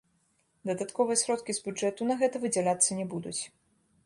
[0.69, 3.41] Дадатковыя сродкі з бюджэту на гэта выдзяляцца не будуць.